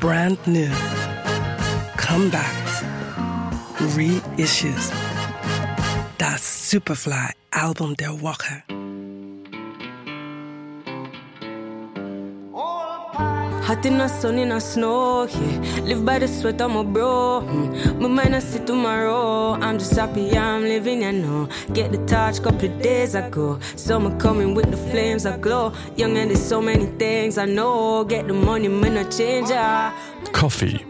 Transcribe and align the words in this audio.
brand 0.00 0.38
new, 0.46 0.70
comebacks, 1.98 2.82
reissues. 3.94 4.90
Das 6.16 6.70
Superfly 6.70 7.34
Album 7.50 7.94
der 7.96 8.20
Woche. 8.22 8.62
Hot 13.62 13.84
in 13.84 13.98
the 13.98 14.08
sun, 14.08 14.38
in 14.38 14.48
the 14.48 14.60
snow, 14.60 15.24
yeah. 15.24 15.80
Live 15.82 16.04
by 16.04 16.18
the 16.18 16.26
sweat 16.26 16.60
of 16.60 16.70
my 16.70 16.82
bro. 16.82 17.42
Mm. 17.46 18.00
My 18.00 18.08
mind 18.08 18.34
I 18.34 18.40
see 18.40 18.64
tomorrow. 18.64 19.52
I'm 19.60 19.78
just 19.78 19.94
happy 19.94 20.36
I'm 20.36 20.62
living, 20.62 21.02
you 21.02 21.12
know. 21.12 21.48
Get 21.72 21.92
the 21.92 21.98
touch 22.06 22.42
couple 22.42 22.68
days 22.80 23.14
ago. 23.14 23.58
Summer 23.76 24.16
coming 24.18 24.54
with 24.54 24.70
the 24.70 24.76
flames 24.76 25.26
I 25.26 25.36
glow. 25.36 25.72
Young 25.96 26.16
and 26.16 26.30
there's 26.30 26.42
so 26.42 26.60
many 26.60 26.86
things 26.98 27.38
I 27.38 27.44
know. 27.44 28.04
Get 28.04 28.26
the 28.26 28.34
money, 28.34 28.68
man, 28.68 28.96
I 28.96 29.04
change. 29.04 29.50
Ah. 29.52 29.92
Coffee. 30.32 30.80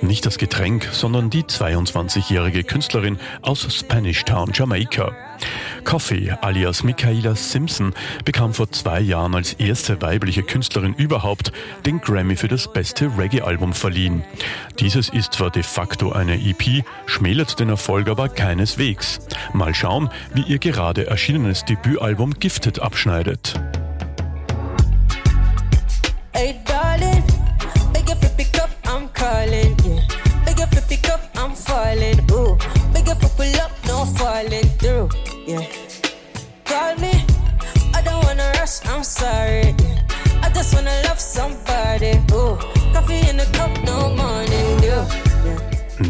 Nicht 0.00 0.24
das 0.24 0.38
Getränk, 0.38 0.88
sondern 0.92 1.28
die 1.28 1.42
22-jährige 1.42 2.64
Künstlerin 2.64 3.18
aus 3.42 3.66
Spanish 3.70 4.24
Town, 4.24 4.50
Jamaika. 4.54 5.12
Coffee 5.84 6.32
alias 6.40 6.82
Michaela 6.82 7.34
Simpson 7.34 7.94
bekam 8.24 8.54
vor 8.54 8.70
zwei 8.70 9.00
Jahren 9.00 9.34
als 9.34 9.54
erste 9.54 10.00
weibliche 10.02 10.42
Künstlerin 10.42 10.94
überhaupt 10.94 11.52
den 11.86 12.00
Grammy 12.00 12.36
für 12.36 12.48
das 12.48 12.72
beste 12.72 13.10
Reggae-Album 13.18 13.72
verliehen. 13.72 14.24
Dieses 14.78 15.08
ist 15.08 15.34
zwar 15.34 15.50
de 15.50 15.62
facto 15.62 16.12
eine 16.12 16.34
EP, 16.34 16.84
schmälert 17.06 17.60
den 17.60 17.68
Erfolg 17.68 18.08
aber 18.08 18.28
keineswegs. 18.28 19.20
Mal 19.52 19.74
schauen, 19.74 20.10
wie 20.34 20.42
ihr 20.42 20.58
gerade 20.58 21.06
erschienenes 21.06 21.64
Debütalbum 21.64 22.34
Gifted 22.38 22.80
abschneidet. 22.80 23.54
Yeah. 35.46 35.66
Call 36.64 36.96
me, 36.96 37.24
I 37.94 38.02
don't 38.02 38.22
wanna 38.24 38.52
rush, 38.58 38.84
I'm 38.86 39.02
sorry. 39.02 39.74
I 40.42 40.50
just 40.54 40.74
wanna 40.74 40.94
love 41.04 41.18
somebody. 41.18 42.12
Ooh, 42.32 42.56
coffee 42.92 43.28
in 43.28 43.38
the 43.38 43.48
cup, 43.52 43.72
no. 43.84 43.99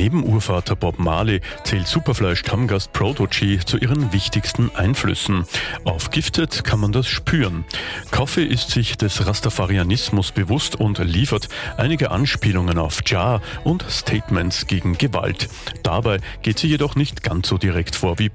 Neben 0.00 0.24
Urvater 0.24 0.76
Bob 0.76 0.98
Marley 0.98 1.42
zählt 1.62 1.86
Superfly-Stammgast 1.86 2.90
Prodigy 2.94 3.60
zu 3.62 3.76
ihren 3.76 4.14
wichtigsten 4.14 4.74
Einflüssen. 4.74 5.44
Auf 5.84 6.10
Gifted 6.10 6.64
kann 6.64 6.80
man 6.80 6.90
das 6.90 7.06
spüren. 7.06 7.66
Coffee 8.10 8.44
ist 8.44 8.70
sich 8.70 8.96
des 8.96 9.26
Rastafarianismus 9.26 10.32
bewusst 10.32 10.74
und 10.74 10.96
liefert 11.00 11.50
einige 11.76 12.12
Anspielungen 12.12 12.78
auf 12.78 13.00
Jah 13.04 13.42
und 13.62 13.84
Statements 13.90 14.66
gegen 14.66 14.96
Gewalt. 14.96 15.50
Dabei 15.82 16.20
geht 16.40 16.58
sie 16.58 16.68
jedoch 16.68 16.96
nicht 16.96 17.22
ganz 17.22 17.48
so 17.48 17.58
direkt 17.58 17.94
vor 17.94 18.18
wie 18.18 18.30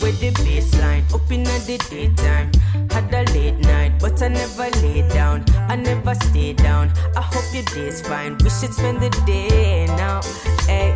with 0.00 0.20
the 0.20 0.30
baseline 0.42 1.04
up 1.12 1.30
in 1.30 1.44
the 1.44 1.78
daytime. 1.90 2.50
Had 2.90 3.12
a 3.12 3.22
late 3.34 3.58
night, 3.60 3.92
but 4.00 4.20
I 4.22 4.28
never 4.28 4.70
lay 4.82 5.06
down. 5.08 5.44
I 5.70 5.76
never 5.76 6.16
stay 6.16 6.52
down. 6.52 6.90
I 7.16 7.22
hope 7.22 7.44
your 7.54 7.62
day's 7.62 8.00
fine. 8.02 8.36
We 8.42 8.50
should 8.50 8.74
spend 8.74 9.00
the 9.00 9.10
day 9.24 9.86
now. 9.86 10.20
Hey, 10.66 10.92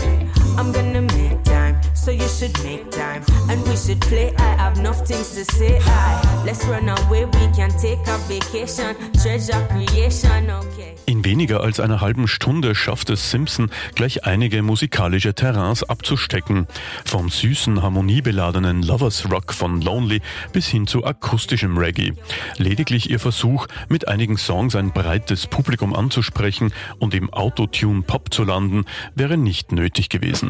I'm 0.59 0.73
gonna 0.73 1.03
make 1.03 1.45
time, 1.45 1.64
so 1.95 2.11
you 2.11 2.29
should 2.29 2.57
make 2.65 2.91
time. 2.91 3.23
And 3.49 3.67
we 3.67 3.77
should 3.77 4.01
play. 4.01 4.35
I 4.39 4.57
have 4.57 4.79
enough 4.79 5.07
things 5.07 5.35
to 5.35 5.45
say. 5.45 5.79
Aye, 5.81 6.43
let's 6.45 6.65
run 6.67 6.89
away. 6.89 7.25
We 7.25 7.47
can 7.55 7.71
take 7.79 8.01
a 8.07 8.19
vacation. 8.29 8.97
Treasure 9.13 9.67
creation, 9.69 10.51
okay. 10.51 10.95
In 11.07 11.25
weniger 11.25 11.61
als 11.61 11.81
einer 11.81 12.01
halben 12.01 12.27
Stunde 12.27 12.75
schafft 12.75 13.11
es 13.11 13.31
Simpson, 13.31 13.71
gleich 13.95 14.25
einige 14.25 14.63
musikalische 14.63 15.35
Terrains 15.35 15.83
abzustecken. 15.85 16.67
Vom 17.05 17.29
süßen, 17.29 17.83
harmoniebeladenen 17.83 18.83
Lovers 18.83 19.31
Rock 19.31 19.53
von 19.53 19.83
Lonely 19.83 20.23
bis 20.53 20.67
hin 20.67 20.87
zu 20.87 21.05
akustischem 21.05 21.77
Reggae. 21.77 22.15
Lediglich 22.57 23.11
ihr 23.11 23.21
Versuch, 23.21 23.67
mit 23.89 24.09
einigen 24.09 24.39
Songs 24.39 24.77
ein 24.77 24.93
breites 24.93 25.47
Publikum 25.47 25.95
anzusprechen 25.95 26.73
und 26.99 27.15
im 27.15 27.31
Autotune 27.33 28.03
Pop 28.03 28.33
zu 28.33 28.45
landen, 28.45 28.87
wäre 29.15 29.37
nicht 29.37 29.73
nötig 29.73 30.09
gewesen. 30.09 30.49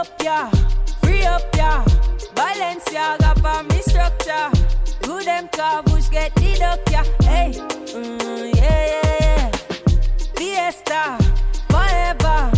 Up, 0.00 0.22
yeah. 0.24 0.50
Free 1.02 1.26
up, 1.26 1.42
yeah. 1.54 1.84
Balenciaga 2.34 3.34
for 3.42 3.62
me 3.64 3.82
structure. 3.82 4.48
Who 5.04 5.22
them 5.22 5.46
car 5.48 5.82
bush 5.82 6.08
get 6.08 6.34
deduct, 6.36 6.90
yeah. 6.90 7.04
Hey, 7.20 7.52
mm, 7.52 8.56
yeah, 8.56 8.86
yeah, 8.86 9.16
yeah. 9.20 9.50
Fiesta, 10.36 11.18
forever, 11.68 12.50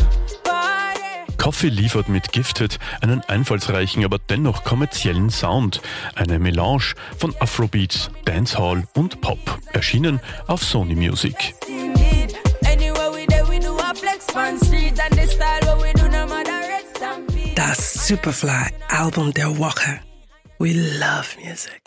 party. 0.45 1.35
Coffee 1.37 1.71
liefert 1.71 2.09
mit 2.09 2.31
Gifted 2.31 2.79
einen 3.01 3.23
einfallsreichen, 3.23 4.05
aber 4.05 4.21
dennoch 4.21 4.63
kommerziellen 4.63 5.29
Sound. 5.31 5.81
Eine 6.15 6.39
Melange 6.39 6.95
von 7.19 7.35
Afrobeats, 7.41 8.09
Dancehall 8.25 8.85
und 8.95 9.21
Pop. 9.21 9.59
Erschienen 9.73 10.21
auf 10.47 10.63
Sony 10.63 10.95
Music. 10.95 11.55
Superfly 18.13 18.71
Album 18.91 19.31
Del 19.33 19.57
Walker. 19.57 20.03
We 20.59 20.75
love 20.75 21.35
music. 21.43 21.81